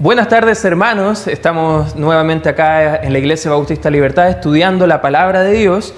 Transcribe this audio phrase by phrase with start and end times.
[0.00, 5.52] Buenas tardes hermanos, estamos nuevamente acá en la Iglesia Bautista Libertad estudiando la palabra de
[5.52, 5.94] Dios.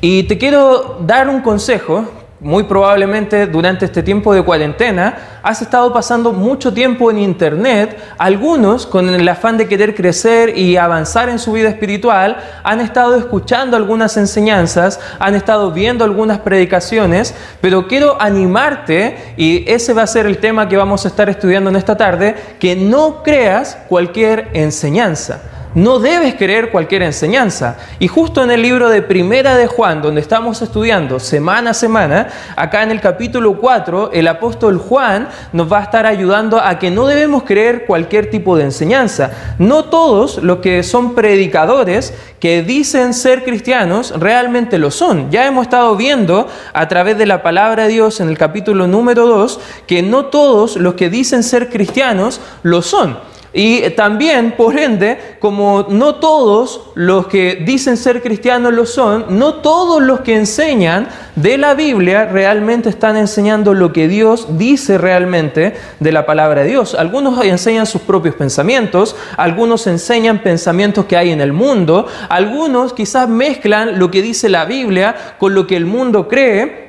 [0.00, 2.04] Y te quiero dar un consejo
[2.40, 7.98] muy probablemente durante este tiempo de cuarentena has estado pasando mucho tiempo en internet.
[8.16, 13.16] Algunos, con el afán de querer crecer y avanzar en su vida espiritual, han estado
[13.16, 20.06] escuchando algunas enseñanzas, han estado viendo algunas predicaciones, pero quiero animarte, y ese va a
[20.06, 24.48] ser el tema que vamos a estar estudiando en esta tarde, que no creas cualquier
[24.52, 25.40] enseñanza.
[25.74, 27.76] No debes creer cualquier enseñanza.
[27.98, 32.28] Y justo en el libro de Primera de Juan, donde estamos estudiando semana a semana,
[32.56, 36.90] acá en el capítulo 4, el apóstol Juan nos va a estar ayudando a que
[36.90, 39.30] no debemos creer cualquier tipo de enseñanza.
[39.58, 45.30] No todos los que son predicadores que dicen ser cristianos realmente lo son.
[45.30, 49.26] Ya hemos estado viendo a través de la palabra de Dios en el capítulo número
[49.26, 53.27] 2 que no todos los que dicen ser cristianos lo son.
[53.52, 59.54] Y también, por ende, como no todos los que dicen ser cristianos lo son, no
[59.54, 65.74] todos los que enseñan de la Biblia realmente están enseñando lo que Dios dice realmente
[65.98, 66.94] de la palabra de Dios.
[66.94, 73.28] Algunos enseñan sus propios pensamientos, algunos enseñan pensamientos que hay en el mundo, algunos quizás
[73.28, 76.87] mezclan lo que dice la Biblia con lo que el mundo cree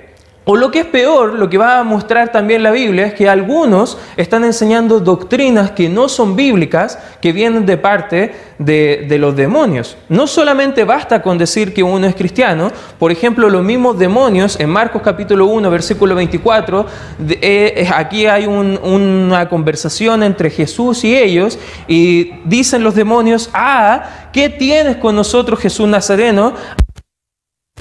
[0.52, 3.30] o lo que es peor, lo que va a mostrar también la Biblia es que
[3.30, 9.95] algunos están enseñando doctrinas que no son bíblicas, que vienen de parte de, los demonios.
[10.09, 14.72] No solamente basta con decir que uno es cristiano, por ejemplo, los mismos demonios, en
[14.72, 16.83] Marcos capítulo 1, versículo 24,
[17.30, 24.50] eh, aquí hay una conversación entre Jesús y ellos, y dicen los demonios, ah, ¿qué
[24.50, 26.55] tienes con nosotros Jesús Nazareno?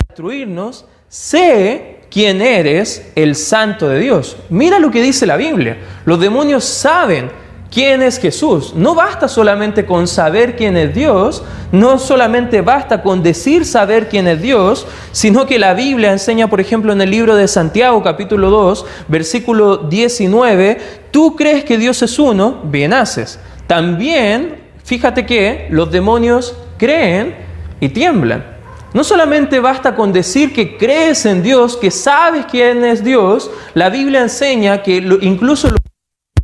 [0.07, 4.37] Destruirnos, sé quién eres, el santo de Dios.
[4.49, 5.79] Mira lo que dice la Biblia.
[6.05, 7.31] Los demonios saben
[7.71, 8.73] quién es Jesús.
[8.75, 11.43] No basta solamente con saber quién es Dios,
[11.73, 16.61] no solamente basta con decir saber quién es Dios, sino que la Biblia enseña, por
[16.61, 20.79] ejemplo, en el libro de Santiago capítulo 2, versículo 19,
[21.11, 23.39] tú crees que Dios es uno, bien haces.
[23.67, 27.37] También, fíjate que los demonios creen
[27.81, 28.58] y tiemblan.
[28.95, 33.91] No solamente basta con decir que crees en Dios, que sabes quién es Dios, la
[33.91, 35.79] Biblia enseña que incluso los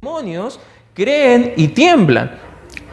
[0.01, 0.61] demonios
[0.93, 2.44] creen y tiemblan.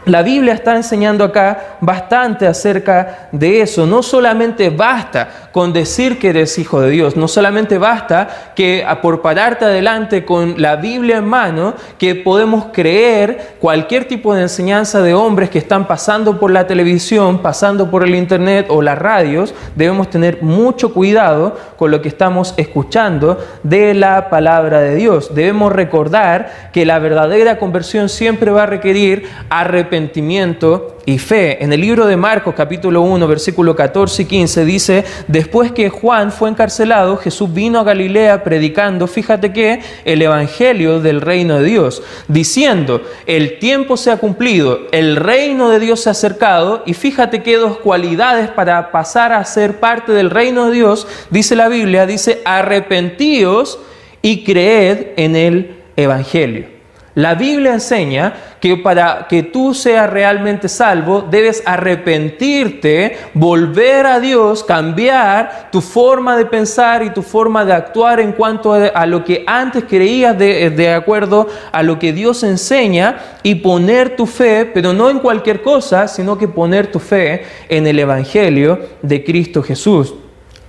[0.06, 3.86] La Biblia está enseñando acá bastante acerca de eso.
[3.86, 9.22] No solamente basta con decir que eres hijo de Dios, no solamente basta que por
[9.22, 15.14] pararte adelante con la Biblia en mano, que podemos creer cualquier tipo de enseñanza de
[15.14, 19.54] hombres que están pasando por la televisión, pasando por el internet o las radios.
[19.76, 25.36] Debemos tener mucho cuidado con lo que estamos escuchando de la palabra de Dios.
[25.36, 31.62] Debemos recordar que la verdadera conversión siempre va a requerir arrepentimiento arrepentimiento y fe.
[31.62, 36.32] En el libro de Marcos capítulo 1 versículo 14 y 15 dice, después que Juan
[36.32, 42.04] fue encarcelado, Jesús vino a Galilea predicando, fíjate que el Evangelio del reino de Dios,
[42.30, 47.44] diciendo, el tiempo se ha cumplido, el reino de Dios se ha acercado y fíjate
[47.44, 52.06] que dos cualidades para pasar a ser parte del reino de Dios, dice la Biblia,
[52.06, 53.78] dice, arrepentíos
[54.22, 56.81] y creed en el Evangelio.
[57.14, 64.64] La Biblia enseña que para que tú seas realmente salvo debes arrepentirte, volver a Dios,
[64.64, 69.44] cambiar tu forma de pensar y tu forma de actuar en cuanto a, lo que
[69.46, 74.94] antes creías de, de acuerdo a lo que Dios enseña y poner tu fe, pero
[74.94, 80.14] no en cualquier cosa, sino que poner tu fe en el Evangelio de Cristo Jesús.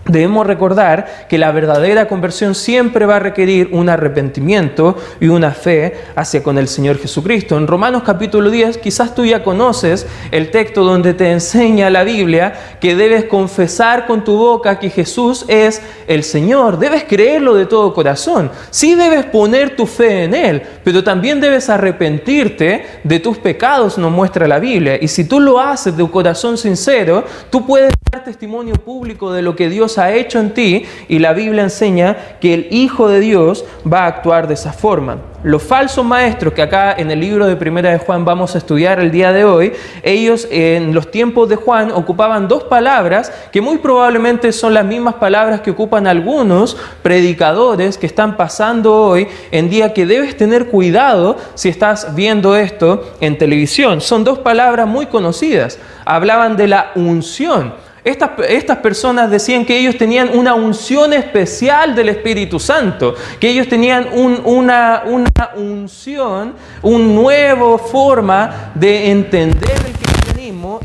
[0.05, 5.95] Debemos recordar que la verdadera conversión siempre va a requerir un arrepentimiento y una fe
[6.17, 7.57] hacia con el Señor Jesucristo.
[7.57, 12.53] En Romanos capítulo 10 quizás tú ya conoces el texto donde te enseña la Biblia
[12.81, 16.81] que debes confesar con tu boca que Jesús es el Señor.
[16.81, 18.51] Debes creerlo de todo corazón.
[18.71, 24.11] Sí debes poner tu fe en Él, pero también debes arrepentirte de tus pecados, nos
[24.11, 24.99] muestra la Biblia.
[25.01, 29.43] Y si tú lo haces de un corazón sincero, tú puedes dar testimonio público de
[29.43, 33.21] lo que Dios ha hecho en ti y la Biblia enseña que el Hijo de
[33.21, 35.19] Dios va a actuar de esa forma.
[35.45, 39.01] Los falsos maestros que acá en el libro de Primera de Juan vamos a estudiar
[39.01, 39.73] el día de hoy,
[40.05, 45.15] ellos en los tiempos de Juan ocupaban dos palabras que muy probablemente son las mismas
[45.15, 51.37] palabras que ocupan algunos predicadores que están pasando hoy en día que debes tener cuidado
[51.55, 54.01] si estás viendo esto en televisión.
[54.01, 55.81] Son dos palabras muy conocidas.
[56.05, 62.09] Hablaban de la unción Estas, estas, personas decían que ellos tenían una unción especial del
[62.09, 70.81] Espíritu Santo, que ellos tenían una, una unción, una nueva forma de entender el cristianismo.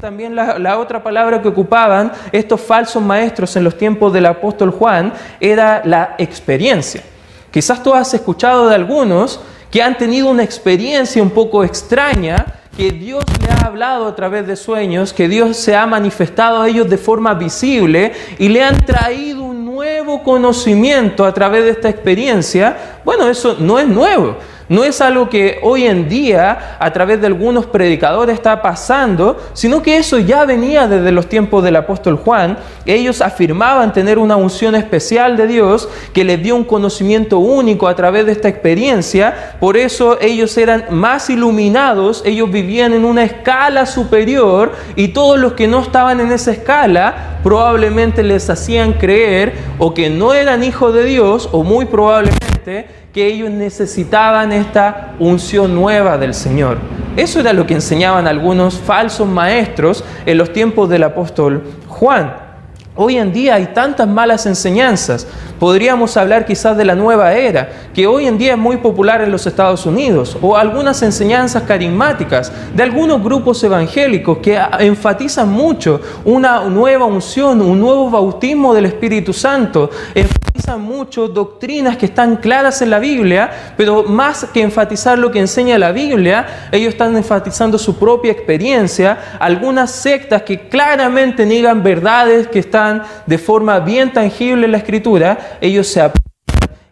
[0.00, 5.12] También la, otra palabra que ocupaban estos falsos maestros en los tiempos del apóstol Juan
[5.38, 7.04] era la experiencia.
[7.52, 9.40] Quizás tú has escuchado de algunos
[9.70, 14.46] que han tenido una experiencia un poco extraña que Dios le ha hablado a través
[14.46, 18.84] de sueños, que Dios se ha manifestado a ellos de forma visible y le han
[18.84, 24.36] traído un nuevo conocimiento a través de esta experiencia, bueno, eso no es nuevo.
[24.72, 29.82] No es algo que hoy en día a través de algunos predicadores está pasando, sino
[29.82, 32.56] que eso ya venía desde los tiempos del apóstol Juan.
[32.86, 37.94] Ellos afirmaban tener una unción especial de Dios que les dio un conocimiento único a
[37.94, 39.56] través de esta experiencia.
[39.60, 45.52] Por eso ellos eran más iluminados, ellos vivían en una escala superior y todos los
[45.52, 50.94] que no estaban en esa escala probablemente les hacían creer o que no eran hijos
[50.94, 56.78] de Dios o muy probablemente que ellos necesitaban esta unción nueva del Señor.
[57.16, 62.34] Eso era lo que enseñaban algunos falsos maestros en los tiempos del apóstol Juan.
[62.94, 65.26] Hoy en día hay tantas malas enseñanzas.
[65.58, 69.32] Podríamos hablar quizás de la nueva era, que hoy en día es muy popular en
[69.32, 76.64] los Estados Unidos, o algunas enseñanzas carismáticas de algunos grupos evangélicos que enfatizan mucho una
[76.64, 79.88] nueva unción, un nuevo bautismo del Espíritu Santo.
[80.14, 85.38] Enfatizan mucho doctrinas que están claras en la Biblia, pero más que enfatizar lo que
[85.38, 89.36] enseña la Biblia, ellos están enfatizando su propia experiencia.
[89.38, 92.81] Algunas sectas que claramente niegan verdades que están
[93.26, 96.00] de forma bien tangible en la escritura, ellos se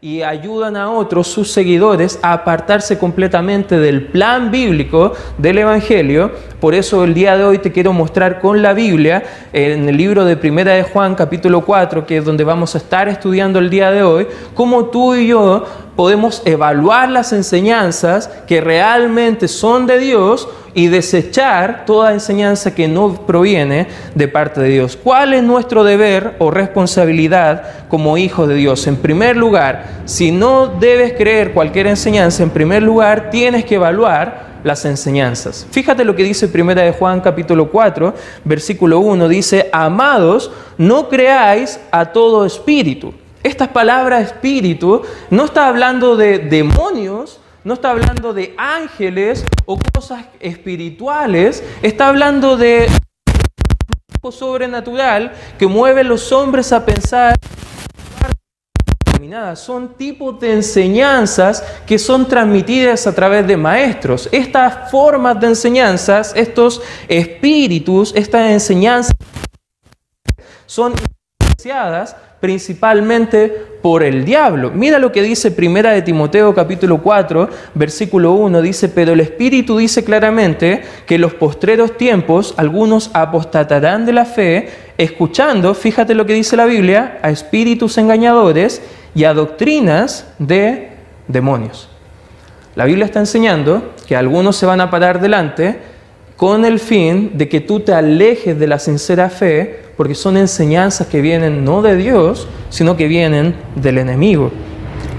[0.03, 6.33] y ayudan a otros, sus seguidores, a apartarse completamente del plan bíblico del Evangelio.
[6.59, 9.23] Por eso el día de hoy te quiero mostrar con la Biblia,
[9.53, 13.09] en el libro de Primera de Juan, capítulo 4, que es donde vamos a estar
[13.09, 15.67] estudiando el día de hoy, cómo tú y yo
[16.01, 23.27] podemos evaluar las enseñanzas que realmente son de Dios y desechar toda enseñanza que no
[23.27, 24.97] proviene de parte de Dios.
[24.97, 28.87] ¿Cuál es nuestro deber o responsabilidad como hijos de Dios?
[28.87, 34.47] En primer lugar, si no debes creer cualquier enseñanza, en primer lugar tienes que evaluar
[34.65, 35.67] las enseñanzas.
[35.71, 38.15] Fíjate lo que dice Primera de Juan capítulo 4,
[38.45, 43.13] versículo 1, dice, "Amados, no creáis a todo espíritu."
[43.43, 50.25] Estas palabras espíritu no está hablando de demonios, no está hablando de ángeles o cosas
[50.41, 52.89] espirituales, está hablando de
[54.31, 57.35] sobrenatural que mueve a los hombres a pensar
[59.55, 64.29] son tipos de enseñanzas que son transmitidas a través de maestros.
[64.33, 69.15] Estas formas de enseñanzas, estos espíritus, estas enseñanzas
[70.67, 70.95] son
[71.39, 74.71] influenciadas principalmente por el diablo.
[74.75, 79.79] Mira lo que dice Primera de Timoteo capítulo 4, versículo 1, dice, pero el Espíritu
[79.79, 86.27] dice claramente que en los postreros tiempos algunos apostatarán de la fe, escuchando, fíjate lo
[86.27, 88.83] que dice la Biblia, a espíritus engañadores
[89.15, 90.91] y a doctrinas de
[91.29, 91.89] demonios.
[92.75, 95.79] La Biblia está enseñando que algunos se van a parar delante
[96.41, 101.07] con el fin de que tú te alejes de la sincera fe porque son enseñanzas
[101.07, 104.51] que vienen no de Dios, sino que vienen del enemigo.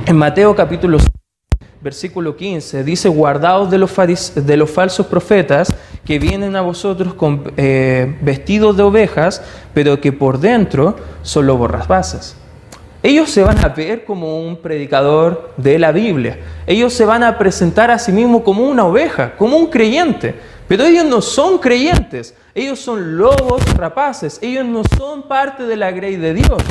[0.08, 1.12] En Mateo capítulo 6,
[1.80, 5.72] versículo 15 dice, guardaos de los, falsos profetas
[6.04, 9.44] que vienen a vosotros con eh, vestidos de ovejas,
[9.76, 11.70] pero que por dentro son lobos.
[13.04, 16.40] Ellos se van a ver como un predicador de la Biblia.
[16.66, 20.36] Ellos se van a presentar a sí mismos como una oveja, como un creyente.
[20.72, 22.34] Pero ellos no son creyentes.
[22.56, 24.40] Ellos son lobos rapaces.
[24.42, 26.64] Ellos no son parte de la grey de Dios.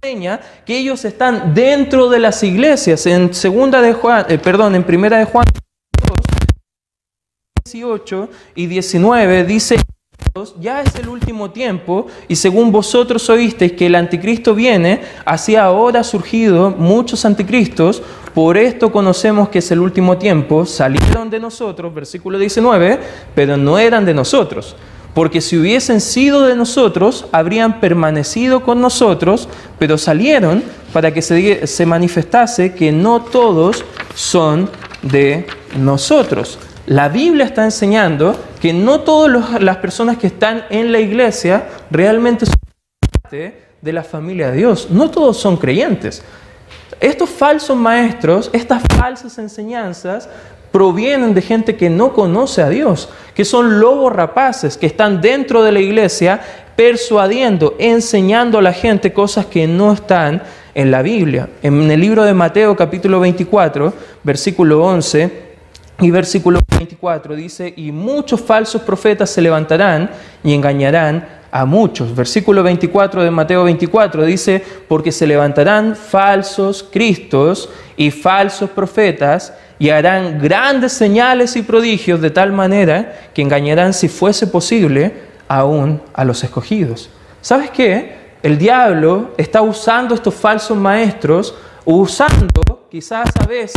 [0.00, 3.04] Enseña que ellos están dentro de las iglesias.
[3.04, 5.44] En segunda de Juan, eh, perdón, en primera de Juan
[6.08, 6.18] 2,
[7.66, 9.76] 18 y 19 dice
[10.58, 16.00] ya es el último tiempo y según vosotros oísteis que el anticristo viene, así ahora
[16.00, 18.02] ha surgido muchos anticristos,
[18.34, 22.98] por esto conocemos que es el último tiempo, salieron de nosotros, versículo 19,
[23.34, 24.74] pero no eran de nosotros.
[25.14, 29.48] Porque si hubiesen sido de nosotros, habrían permanecido con nosotros,
[29.78, 33.84] pero salieron para que se, se manifestase que no todos
[34.16, 34.68] son
[35.02, 35.46] de
[35.78, 36.58] nosotros.
[36.86, 42.46] La Biblia está enseñando que no todas las personas que están en la iglesia realmente
[42.46, 42.56] son
[43.22, 44.88] parte de la familia de Dios.
[44.90, 46.24] No todos son creyentes.
[47.04, 50.26] Estos falsos maestros, estas falsas enseñanzas,
[50.72, 55.62] provienen de gente que no conoce a Dios, que son lobos rapaces, que están dentro
[55.62, 56.40] de la iglesia
[56.74, 60.42] persuadiendo, enseñando a la gente cosas que no están
[60.74, 61.50] en la Biblia.
[61.62, 63.92] En el libro de Mateo capítulo 24,
[64.22, 65.44] versículo 11
[66.00, 70.08] y versículo 24 dice, y muchos falsos profetas se levantarán
[70.42, 72.12] y engañarán a muchos.
[72.16, 79.90] Versículo 24 de Mateo 24 dice, porque se levantarán falsos cristos y falsos profetas y
[79.90, 85.12] harán grandes señales y prodigios de tal manera que engañarán, si fuese posible,
[85.46, 87.08] aún a los escogidos.
[87.40, 88.16] ¿Sabes qué?
[88.42, 93.76] El diablo está usando estos falsos maestros, usando quizás a veces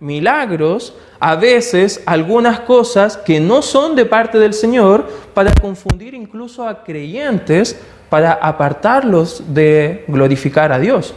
[0.00, 6.66] milagros, a veces algunas cosas que no son de parte del Señor, para confundir incluso
[6.66, 7.78] a creyentes,
[8.08, 11.14] para apartarlos de glorificar a Dios.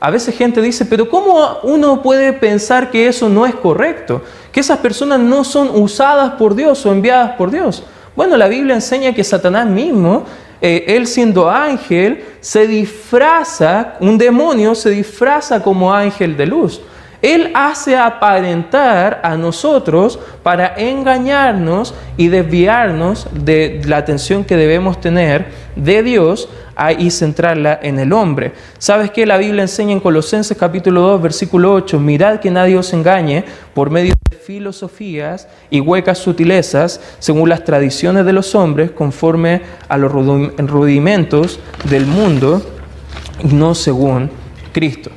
[0.00, 4.22] A veces gente dice, pero ¿cómo uno puede pensar que eso no es correcto?
[4.52, 7.82] Que esas personas no son usadas por Dios o enviadas por Dios.
[8.14, 10.24] Bueno, la Biblia enseña que Satanás mismo,
[10.60, 16.80] eh, él siendo ángel, se disfraza, un demonio se disfraza como ángel de luz.
[17.20, 25.46] Él hace aparentar a nosotros para engañarnos y desviarnos de la atención que debemos tener
[25.74, 26.48] de Dios
[26.96, 28.52] y centrarla en el hombre.
[28.78, 29.26] ¿Sabes qué?
[29.26, 33.44] La Biblia enseña en Colosenses capítulo 2, versículo 8, mirad que nadie os engañe
[33.74, 39.96] por medio de filosofías y huecas sutilezas, según las tradiciones de los hombres, conforme a
[39.96, 41.58] los rudimentos
[41.90, 42.62] del mundo,
[43.42, 44.30] y no según
[44.72, 45.10] Cristo.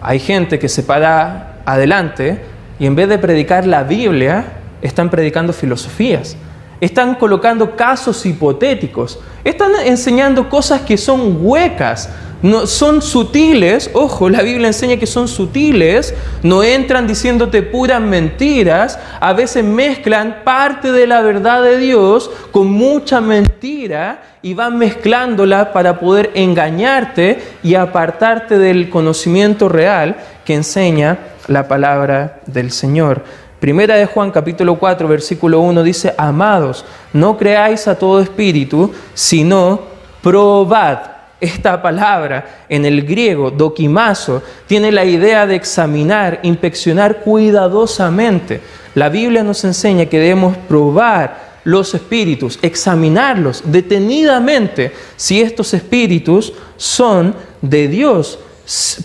[0.00, 2.38] Hay gente que se para adelante
[2.78, 4.44] y en vez de predicar la Biblia,
[4.80, 6.36] están predicando filosofías.
[6.80, 9.18] Están colocando casos hipotéticos.
[9.44, 12.08] Están enseñando cosas que son huecas.
[12.42, 18.98] No, son sutiles, ojo, la Biblia enseña que son sutiles, no entran diciéndote puras mentiras,
[19.20, 25.74] a veces mezclan parte de la verdad de Dios con mucha mentira y van mezclándola
[25.74, 33.22] para poder engañarte y apartarte del conocimiento real que enseña la palabra del Señor.
[33.60, 39.82] Primera de Juan capítulo 4 versículo 1 dice, amados, no creáis a todo espíritu, sino
[40.22, 40.98] probad.
[41.38, 48.62] Esta palabra en el griego, doquimazo, tiene la idea de examinar, inspeccionar cuidadosamente.
[48.94, 57.34] La Biblia nos enseña que debemos probar los espíritus, examinarlos detenidamente si estos espíritus son
[57.60, 58.38] de Dios.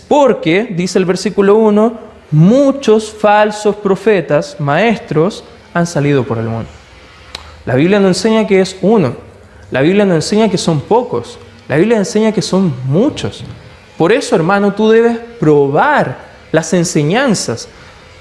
[0.08, 6.68] Porque, dice el versículo 1, muchos falsos profetas, maestros, han salido por el mundo.
[7.64, 9.16] La Biblia no enseña que es uno,
[9.70, 13.42] la Biblia no enseña que son pocos, la Biblia enseña que son muchos.
[13.98, 16.18] Por eso, hermano, tú debes probar
[16.52, 17.68] las enseñanzas.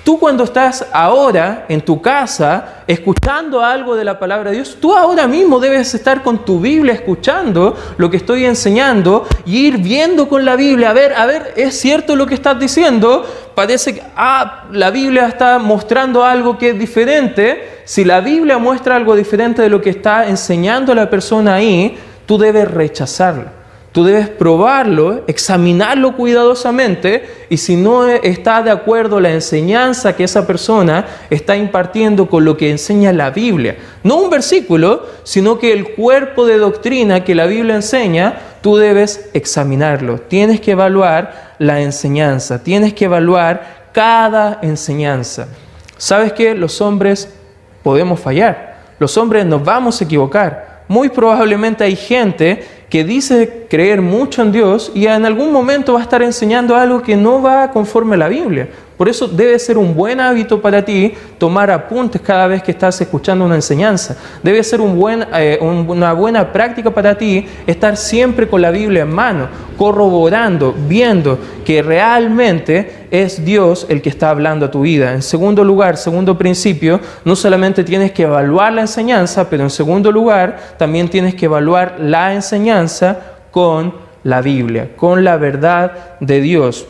[0.06, 4.96] Tú cuando estás ahora en tu casa escuchando algo de la palabra de Dios, tú
[4.96, 10.30] ahora mismo debes estar con tu Biblia escuchando lo que estoy enseñando y ir viendo
[10.30, 13.26] con la Biblia, a ver, a ver, ¿es cierto lo que estás diciendo?
[13.56, 17.82] Parece que ah, la Biblia está mostrando algo que es diferente.
[17.86, 21.98] Si la Biblia muestra algo diferente de lo que está enseñando la persona ahí,
[22.28, 23.55] tú debes rechazarlo.
[23.96, 30.46] Tú debes probarlo, examinarlo cuidadosamente y si no está de acuerdo la enseñanza que esa
[30.46, 35.94] persona está impartiendo con lo que enseña la Biblia, no un versículo, sino que el
[35.94, 40.18] cuerpo de doctrina que la Biblia enseña, tú debes examinarlo.
[40.18, 45.48] Tienes que evaluar la enseñanza, tienes que evaluar cada enseñanza.
[45.96, 47.34] ¿Sabes que Los hombres
[47.82, 50.75] podemos fallar, los hombres nos vamos a equivocar.
[50.88, 56.00] Muy probablemente hay gente que dice creer mucho en Dios y en algún momento va
[56.00, 58.70] a estar enseñando algo que no va conforme a la Biblia.
[58.98, 63.00] Por eso debe ser un buen hábito para ti tomar apuntes cada vez que estás
[63.02, 64.16] escuchando una enseñanza.
[64.42, 69.50] Debe ser eh, una buena práctica para ti estar siempre con la Biblia en mano,
[69.78, 75.12] corroborando, viendo que realmente es Dios el que está hablando a tu vida.
[75.14, 80.10] En segundo lugar, segundo principio, no solamente tienes que evaluar la enseñanza, pero en segundo
[80.10, 83.20] lugar también tienes que evaluar la enseñanza
[83.52, 86.88] con la Biblia, con la verdad de Dios.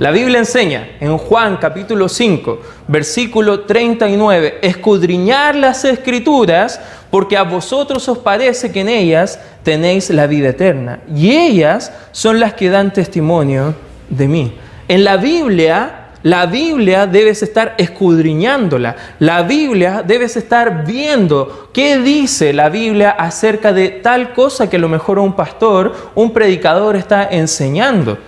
[0.00, 6.80] La Biblia enseña en Juan capítulo 5, versículo 39, escudriñar las escrituras
[7.12, 12.40] porque a vosotros os parece que en ellas tenéis la vida eterna y ellas son
[12.40, 13.76] las que dan testimonio
[14.10, 14.56] de mí.
[14.88, 18.96] En la Biblia, la Biblia debes estar escudriñándola.
[19.20, 24.80] La Biblia debes estar viendo qué dice la Biblia acerca de tal cosa que a
[24.80, 28.18] lo mejor un pastor, un predicador está enseñando.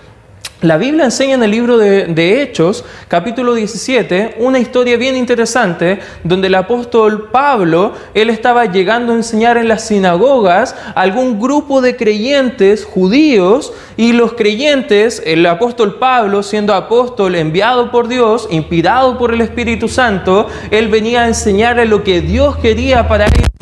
[0.62, 6.46] La Biblia enseña en el libro de, Hechos, capítulo 17, una historia bien interesante donde
[6.46, 11.94] el apóstol Pablo, él estaba llegando a enseñar en las sinagogas a algún grupo de
[11.94, 19.34] creyentes judíos y los creyentes, el apóstol Pablo, siendo apóstol enviado por Dios, inspirado por
[19.34, 23.55] el Espíritu Santo, él venía a enseñarle lo que Dios quería para ellos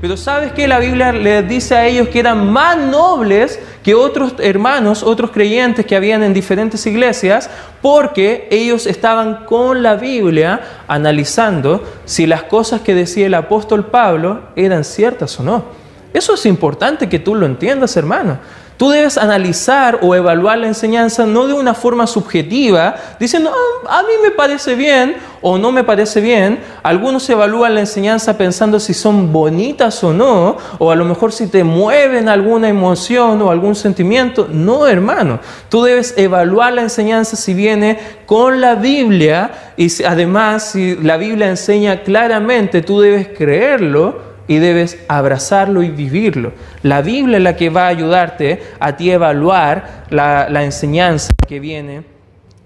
[0.00, 4.34] pero sabes que la Biblia les dice a ellos que eran más nobles que otros
[4.38, 7.50] hermanos, otros creyentes que habían en diferentes iglesias,
[7.82, 14.42] porque ellos estaban con la Biblia analizando si las cosas que decía el apóstol Pablo
[14.56, 15.64] eran ciertas o no.
[16.12, 18.38] Eso es importante que tú lo entiendas, hermano.
[18.78, 24.02] Tú debes analizar o evaluar la enseñanza no de una forma subjetiva, diciendo, ah, a
[24.04, 26.60] mí me parece bien o no me parece bien.
[26.84, 31.48] Algunos evalúan la enseñanza pensando si son bonitas o no, o a lo mejor si
[31.48, 34.46] te mueven alguna emoción o algún sentimiento.
[34.48, 40.94] No, hermano, tú debes evaluar la enseñanza si viene con la Biblia y además si
[40.94, 46.52] la Biblia enseña claramente, tú debes creerlo y debes abrazarlo y vivirlo.
[46.82, 51.60] La Biblia es la que va a ayudarte a ti evaluar la, la enseñanza que
[51.60, 52.02] viene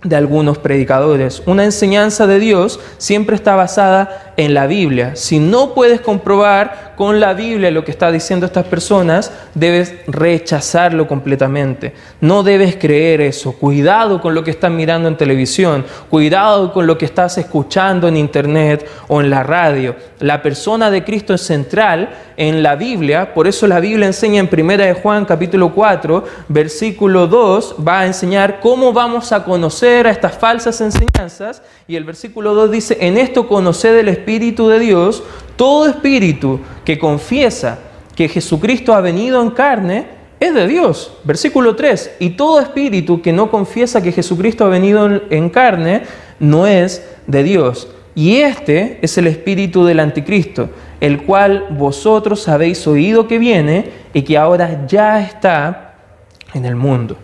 [0.04, 1.42] de algunos predicadores.
[1.46, 5.14] Una enseñanza de Dios siempre está basada en la Biblia.
[5.14, 11.06] Si no puedes comprobar con la Biblia lo que está diciendo estas personas, debes rechazarlo
[11.06, 11.94] completamente.
[12.20, 13.52] No debes creer eso.
[13.52, 15.84] Cuidado con lo que estás mirando en televisión.
[16.11, 19.96] Cuidado con lo que estás escuchando en internet o en la radio.
[20.18, 23.34] La persona de Cristo es central en la Biblia.
[23.34, 28.06] Por eso la Biblia enseña en 1 de Juan capítulo 4, versículo 2, va a
[28.06, 31.62] enseñar cómo vamos a conocer a estas falsas enseñanzas.
[31.87, 35.22] Y el versículo 2 dice, en esto conoced el Espíritu de Dios,
[35.56, 37.78] todo espíritu que confiesa
[38.14, 40.06] que Jesucristo ha venido en carne,
[40.40, 41.12] es de Dios.
[41.24, 46.02] Versículo 3, y todo espíritu que no confiesa que Jesucristo ha venido en carne,
[46.40, 47.88] no es de Dios.
[48.14, 50.68] Y este es el espíritu del anticristo,
[51.00, 55.94] el cual vosotros habéis oído que viene y que ahora ya está
[56.52, 57.16] en el mundo.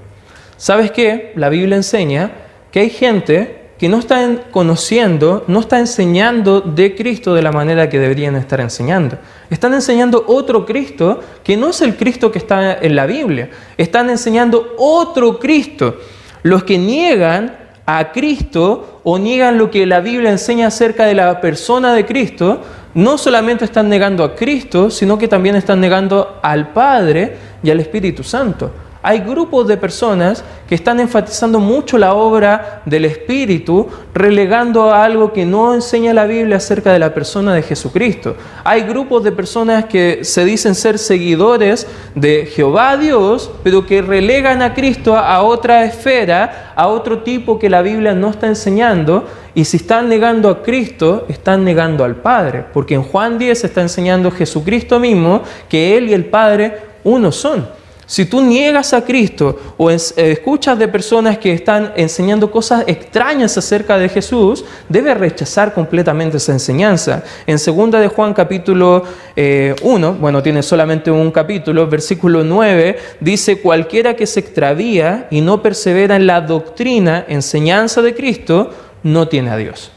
[0.57, 1.33] ¿Sabes qué?
[1.37, 2.31] La Biblia enseña
[2.71, 7.89] que hay gente que no están conociendo, no está enseñando de Cristo de la manera
[7.89, 9.19] que deberían estar enseñando.
[9.51, 13.51] Están enseñando otro Cristo que no es el Cristo que está en la Biblia.
[13.77, 15.97] Están enseñando otro Cristo.
[16.43, 21.41] Los que niegan a Cristo o niegan lo que la Biblia enseña acerca de la
[21.41, 22.61] persona de Cristo,
[22.95, 27.79] no solamente están negando a Cristo, sino que también están negando al Padre y al
[27.79, 34.91] Espíritu Santo hay grupos de personas que están enfatizando mucho la obra del Espíritu, relegando
[34.91, 38.35] a algo que no enseña la Biblia acerca de la persona de Jesucristo.
[38.65, 44.63] Hay grupos de personas que se dicen ser seguidores de Jehová Dios, pero que relegan
[44.63, 49.27] a Cristo a otra esfera, a otro tipo que la Biblia no está enseñando.
[49.55, 53.81] Y si están negando a Cristo, están negando al Padre, porque en Juan 10 está
[53.81, 57.78] enseñando Jesucristo mismo que Él y el Padre uno son.
[58.09, 63.59] Si tú niegas a Cristo o eh, escuchas de personas que están enseñando cosas extrañas
[63.59, 67.23] acerca de Jesús, debes rechazar completamente esa enseñanza.
[67.47, 69.75] En 2 de Juan capítulo 1, eh,
[70.19, 76.17] bueno, tiene solamente un capítulo, versículo 9, dice, cualquiera que se extravía y no persevera
[76.17, 78.71] en la doctrina, enseñanza de Cristo,
[79.03, 79.91] no tiene a Dios.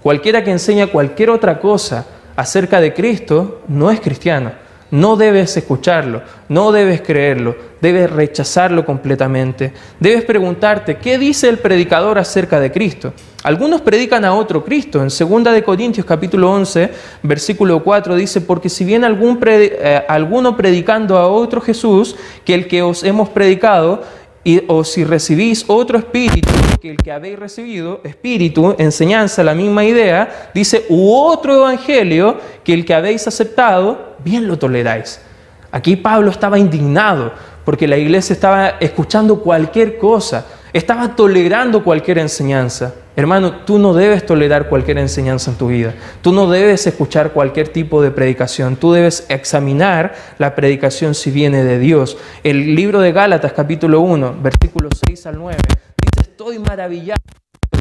[0.00, 4.67] Cualquiera que enseña cualquier otra cosa acerca de Cristo, no es cristiano.
[4.90, 9.72] No debes escucharlo, no debes creerlo, debes rechazarlo completamente.
[10.00, 13.12] Debes preguntarte, ¿qué dice el predicador acerca de Cristo?
[13.42, 15.02] Algunos predican a otro Cristo.
[15.02, 16.90] En 2 de Corintios capítulo 11,
[17.22, 22.66] versículo 4 dice, porque si bien algún eh, alguno predicando a otro Jesús que el
[22.66, 24.02] que os hemos predicado,
[24.66, 26.48] o si recibís otro espíritu
[26.80, 32.72] que el que habéis recibido, espíritu, enseñanza, la misma idea, dice, u otro evangelio que
[32.72, 35.20] el que habéis aceptado, bien lo toleráis.
[35.70, 37.32] Aquí Pablo estaba indignado
[37.64, 42.94] porque la iglesia estaba escuchando cualquier cosa, estaba tolerando cualquier enseñanza.
[43.16, 45.94] Hermano, tú no debes tolerar cualquier enseñanza en tu vida.
[46.22, 48.76] Tú no debes escuchar cualquier tipo de predicación.
[48.76, 52.16] Tú debes examinar la predicación si viene de Dios.
[52.44, 57.20] El libro de Gálatas capítulo 1, versículos 6 al 9, dice, estoy maravillado,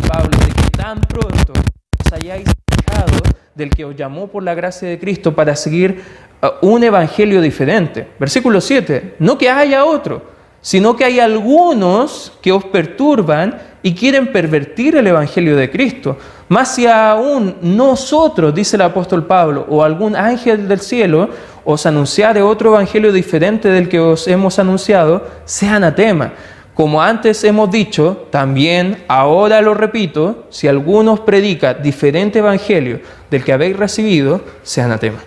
[0.08, 3.18] Pablo, de que tan pronto os hayáis fijado
[3.54, 6.02] del que os llamó por la gracia de Cristo para seguir
[6.42, 8.08] uh, un evangelio diferente.
[8.20, 14.32] Versículo 7, no que haya otro sino que hay algunos que os perturban y quieren
[14.32, 16.18] pervertir el Evangelio de Cristo.
[16.50, 21.30] Más si aún nosotros, dice el apóstol Pablo, o algún ángel del cielo,
[21.64, 26.34] os anunciare otro Evangelio diferente del que os hemos anunciado, sea anatema.
[26.78, 33.00] Como antes hemos dicho, también ahora lo repito, si alguno predica diferente evangelio
[33.32, 35.18] del que habéis recibido, sea anatema.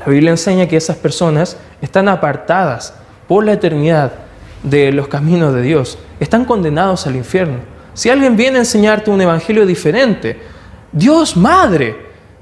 [0.00, 2.94] La Biblia enseña que esas personas están apartadas
[3.28, 4.12] por la eternidad
[4.64, 7.58] de los caminos de Dios, están condenados al infierno.
[7.92, 10.40] Si alguien viene a enseñarte un evangelio diferente,
[10.90, 11.96] Dios Madre,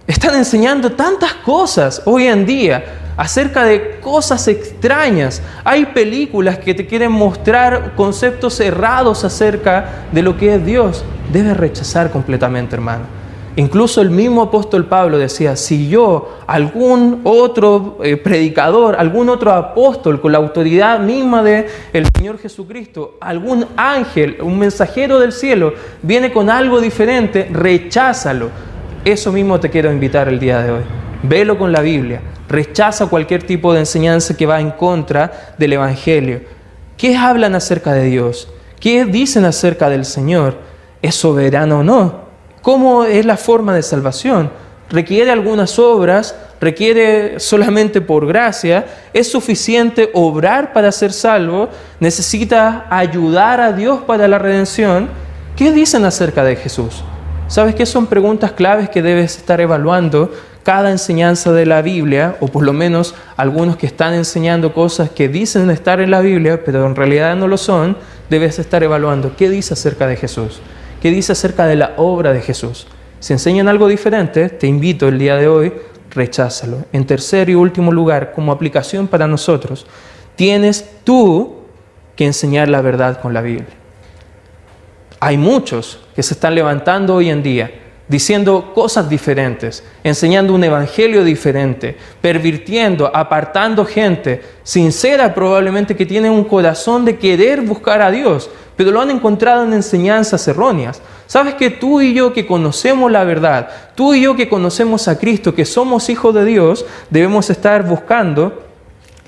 [0.06, 2.84] están enseñando tantas cosas hoy en día
[3.16, 5.42] acerca de cosas extrañas.
[5.64, 11.04] Hay películas que te quieren mostrar conceptos errados acerca de lo que es Dios.
[11.32, 13.21] Debes rechazar completamente, hermano.
[13.56, 20.20] Incluso el mismo apóstol Pablo decía, si yo, algún otro eh, predicador, algún otro apóstol
[20.22, 26.32] con la autoridad misma del el Señor Jesucristo, algún ángel, un mensajero del cielo, viene
[26.32, 28.48] con algo diferente, recházalo.
[29.04, 30.82] Eso mismo te quiero invitar el día de hoy.
[31.22, 36.42] Velo con la Biblia rechaza cualquier tipo de enseñanza que va en contra del Evangelio.
[36.96, 38.48] ¿Qué hablan acerca de Dios?
[38.78, 40.58] ¿Qué dicen acerca del Señor?
[41.00, 42.21] ¿Es soberano o no?
[42.62, 44.50] ¿Cómo es la forma de salvación?
[44.88, 46.34] ¿Requiere algunas obras?
[46.60, 48.86] ¿Requiere solamente por gracia?
[49.12, 51.68] ¿Es suficiente obrar para ser salvo?
[51.98, 55.08] ¿Necesita ayudar a Dios para la redención?
[55.56, 57.02] ¿Qué dicen acerca de Jesús?
[57.48, 60.30] ¿Sabes qué son preguntas claves que debes estar evaluando
[60.62, 65.28] cada enseñanza de la Biblia, o por lo menos algunos que están enseñando cosas que
[65.28, 67.96] dicen estar en la Biblia, pero en realidad no lo son,
[68.30, 70.60] debes estar evaluando qué dice acerca de Jesús,
[71.02, 72.86] qué dice acerca de la obra de Jesús.
[73.18, 75.72] Si enseñan algo diferente, te invito el día de hoy,
[76.10, 76.84] recházalo.
[76.92, 79.84] En tercer y último lugar, como aplicación para nosotros,
[80.36, 81.56] tienes tú
[82.14, 83.74] que enseñar la verdad con la Biblia.
[85.18, 87.72] Hay muchos que se están levantando hoy en día
[88.06, 96.44] diciendo cosas diferentes, enseñando un evangelio diferente, pervirtiendo, apartando gente sincera probablemente que tiene un
[96.44, 101.00] corazón de querer buscar a Dios, pero lo han encontrado en enseñanzas erróneas.
[101.26, 105.18] Sabes que tú y yo que conocemos la verdad, tú y yo que conocemos a
[105.18, 108.62] Cristo, que somos hijos de Dios, debemos estar buscando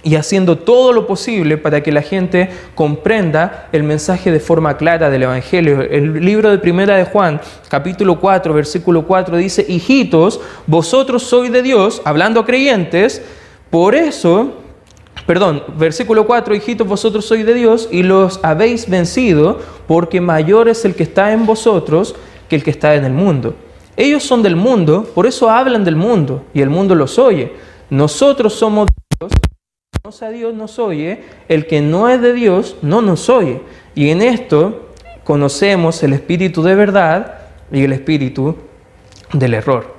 [0.04, 5.08] y haciendo todo lo posible para que la gente comprenda el mensaje de forma clara
[5.08, 5.80] del Evangelio.
[5.80, 11.62] El libro de Primera de Juan, capítulo 4, versículo 4 dice, hijitos, vosotros sois de
[11.62, 13.22] Dios, hablando a creyentes,
[13.70, 14.63] por eso,
[15.26, 20.84] perdón, versículo 4, hijitos, vosotros sois de Dios y los habéis vencido, porque mayor es
[20.84, 22.14] el que está en vosotros
[22.48, 23.54] que el que está en el mundo.
[23.96, 27.52] Ellos son del mundo, por eso hablan del mundo y el mundo los oye.
[27.90, 28.88] Nosotros somos
[29.20, 29.32] Dios
[30.02, 33.62] conoce a Dios nos oye, el que no es de Dios no nos oye.
[33.94, 34.90] Y en esto
[35.24, 37.38] conocemos el espíritu de verdad
[37.72, 38.56] y el espíritu
[39.32, 39.93] del error.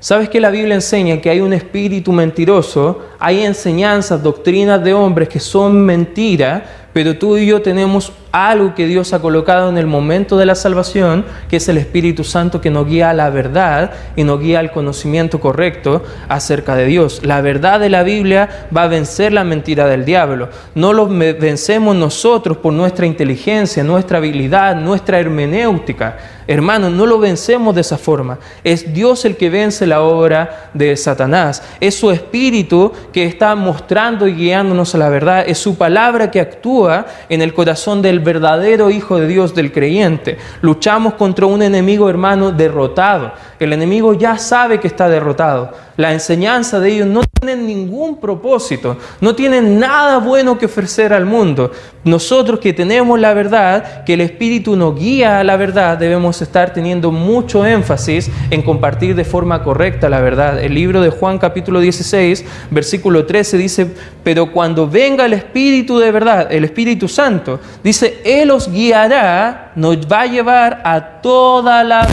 [0.00, 3.00] ¿Sabes que la Biblia enseña que hay un espíritu mentiroso?
[3.18, 8.86] Hay enseñanzas, doctrinas de hombres que son mentiras pero tú y yo tenemos algo que
[8.86, 12.70] Dios ha colocado en el momento de la salvación, que es el Espíritu Santo que
[12.70, 17.20] nos guía a la verdad y nos guía al conocimiento correcto acerca de Dios.
[17.24, 20.48] La verdad de la Biblia va a vencer la mentira del diablo.
[20.74, 26.16] No lo vencemos nosotros por nuestra inteligencia, nuestra habilidad, nuestra hermenéutica.
[26.46, 28.38] Hermanos, no lo vencemos de esa forma.
[28.64, 31.62] Es Dios el que vence la obra de Satanás.
[31.78, 35.44] Es su Espíritu que está mostrando y guiándonos a la verdad.
[35.46, 40.38] Es su palabra que actúa en el corazón del verdadero Hijo de Dios, del creyente.
[40.62, 43.32] Luchamos contra un enemigo hermano derrotado.
[43.58, 45.72] El enemigo ya sabe que está derrotado.
[46.00, 51.26] La enseñanza de ellos no tiene ningún propósito, no tienen nada bueno que ofrecer al
[51.26, 51.72] mundo.
[52.04, 56.72] Nosotros que tenemos la verdad, que el Espíritu nos guía a la verdad, debemos estar
[56.72, 60.58] teniendo mucho énfasis en compartir de forma correcta la verdad.
[60.58, 63.90] El libro de Juan capítulo 16, versículo 13 dice,
[64.24, 69.98] pero cuando venga el Espíritu de verdad, el Espíritu Santo, dice, Él os guiará, nos
[69.98, 72.08] va a llevar a toda la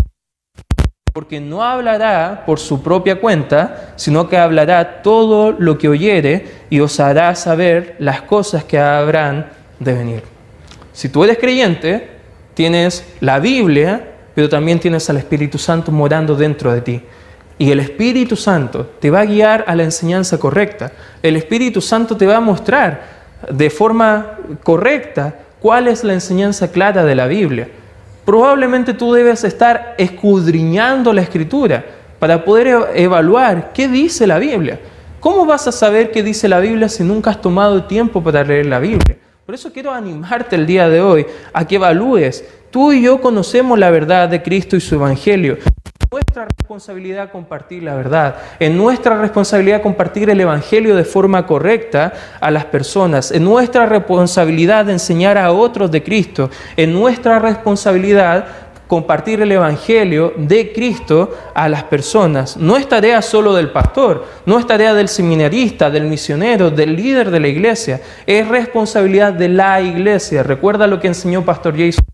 [1.17, 6.79] porque no hablará por su propia cuenta, sino que hablará todo lo que oyere y
[6.79, 9.47] os hará saber las cosas que habrán
[9.79, 10.23] de venir.
[10.93, 12.07] Si tú eres creyente,
[12.53, 17.01] tienes la Biblia, pero también tienes al Espíritu Santo morando dentro de ti.
[17.57, 20.91] Y el Espíritu Santo te va a guiar a la enseñanza correcta.
[21.23, 23.01] El Espíritu Santo te va a mostrar
[23.51, 25.33] de forma correcta
[25.67, 27.67] cuál es la enseñanza clara de la Biblia
[28.23, 31.83] probablemente tú debes estar escudriñando la escritura
[32.19, 34.79] para poder e-, evaluar qué dice la Biblia.
[35.19, 38.67] ¿Cómo vas a saber qué dice la Biblia si nunca has tomado tiempo para leer
[38.67, 39.17] la Biblia?
[39.45, 42.45] Por eso quiero animarte el día de hoy a que evalúes.
[42.71, 45.57] Tú y yo conocemos la verdad de Cristo y su Evangelio.
[46.11, 52.49] Nuestra responsabilidad compartir la verdad, es nuestra responsabilidad compartir el Evangelio de forma correcta a
[52.51, 58.47] las personas, es nuestra responsabilidad enseñar a otros de Cristo, es nuestra responsabilidad
[58.87, 62.55] compartir el Evangelio de Cristo a las personas.
[62.55, 67.29] No es tarea solo del pastor, no es tarea del seminarista, del misionero, del líder
[67.29, 70.41] de la iglesia, es responsabilidad de la iglesia.
[70.41, 72.05] Recuerda lo que enseñó Pastor Jason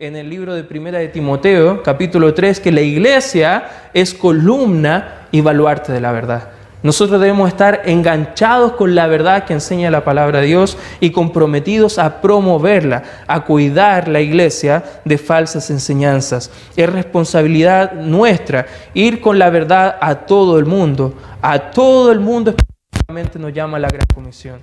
[0.00, 5.40] en el libro de Primera de Timoteo, capítulo 3, que la iglesia es columna y
[5.40, 6.50] baluarte de la verdad.
[6.84, 11.98] Nosotros debemos estar enganchados con la verdad que enseña la palabra de Dios y comprometidos
[11.98, 16.52] a promoverla, a cuidar la iglesia de falsas enseñanzas.
[16.76, 21.14] Es responsabilidad nuestra ir con la verdad a todo el mundo.
[21.42, 24.60] A todo el mundo específicamente nos llama la gran comisión.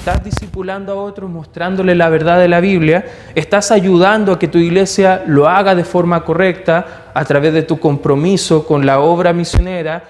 [0.00, 3.04] Estás discipulando a otros, mostrándole la verdad de la Biblia.
[3.34, 7.78] Estás ayudando a que tu iglesia lo haga de forma correcta a través de tu
[7.78, 10.02] compromiso con la obra misionera,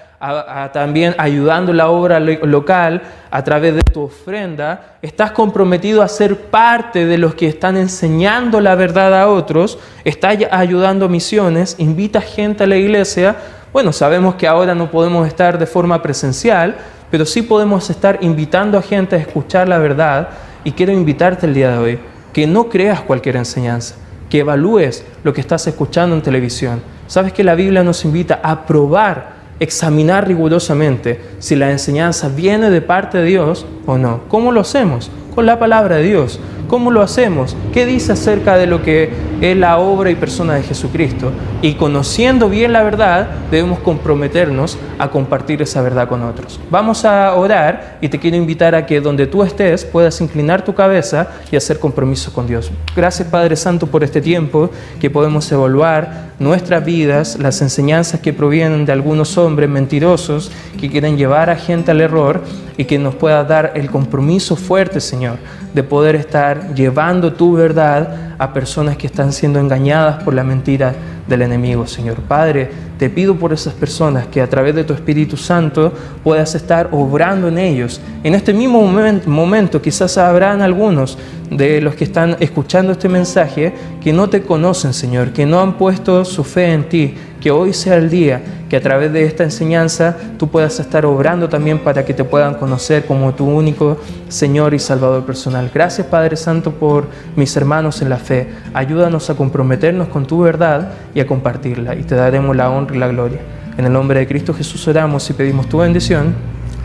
[0.71, 4.95] también ayudando la obra local a través de tu ofrenda.
[5.01, 9.77] Estás comprometido a ser parte de los que están enseñando la verdad a otros.
[10.05, 11.75] Estás ayudando a misiones.
[11.79, 13.35] Invita gente a la iglesia.
[13.73, 16.77] Bueno, sabemos que ahora no podemos estar de forma presencial
[17.11, 20.29] pero sí podemos estar invitando a gente a escuchar la verdad
[20.63, 21.99] y quiero invitarte el día de hoy
[22.33, 23.95] que no creas cualquier enseñanza,
[24.29, 26.81] que evalúes lo que estás escuchando en televisión.
[27.07, 32.81] Sabes que la Biblia nos invita a probar, examinar rigurosamente si la enseñanza viene de
[32.81, 34.21] parte de Dios o no.
[34.29, 35.11] ¿Cómo lo hacemos?
[35.35, 36.39] Con la palabra de Dios.
[36.71, 37.57] ¿Cómo lo hacemos?
[37.73, 39.09] ¿Qué dice acerca de lo que
[39.41, 41.29] es la obra y persona de Jesucristo?
[41.61, 46.61] Y conociendo bien la verdad, debemos comprometernos a compartir esa verdad con otros.
[46.69, 50.73] Vamos a orar y te quiero invitar a que donde tú estés puedas inclinar tu
[50.73, 52.71] cabeza y hacer compromiso con Dios.
[52.95, 54.69] Gracias Padre Santo por este tiempo
[55.01, 61.17] que podemos evaluar nuestras vidas, las enseñanzas que provienen de algunos hombres mentirosos que quieren
[61.17, 62.41] llevar a gente al error
[62.77, 65.37] y que nos pueda dar el compromiso fuerte, Señor,
[65.73, 70.93] de poder estar llevando tu verdad a personas que están siendo engañadas por la mentira
[71.27, 72.17] del enemigo, Señor.
[72.17, 76.89] Padre, te pido por esas personas que a través de tu Espíritu Santo puedas estar
[76.91, 78.01] obrando en ellos.
[78.23, 78.81] En este mismo
[79.25, 81.17] momento quizás habrán algunos
[81.49, 85.77] de los que están escuchando este mensaje que no te conocen, Señor, que no han
[85.77, 89.43] puesto su fe en ti, que hoy sea el día que a través de esta
[89.43, 93.97] enseñanza tú puedas estar obrando también para que te puedan conocer como tu único
[94.29, 95.69] Señor y Salvador personal.
[95.73, 98.47] Gracias Padre Santo por mis hermanos en la fe.
[98.73, 102.99] Ayúdanos a comprometernos con tu verdad y a compartirla y te daremos la honra y
[102.99, 103.39] la gloria.
[103.77, 106.33] En el nombre de Cristo Jesús oramos y pedimos tu bendición.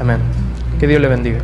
[0.00, 0.18] Amén.
[0.80, 1.38] Que Dios le bendiga.